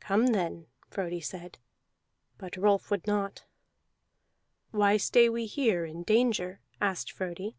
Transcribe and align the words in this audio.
"Come 0.00 0.28
then," 0.28 0.68
Frodi 0.88 1.20
said. 1.20 1.58
But 2.38 2.56
Rolf 2.56 2.90
would 2.90 3.06
not. 3.06 3.44
"Why 4.70 4.96
stay 4.96 5.28
we 5.28 5.44
here 5.44 5.84
in 5.84 6.02
danger?" 6.02 6.60
asked 6.80 7.12
Frodi. 7.12 7.56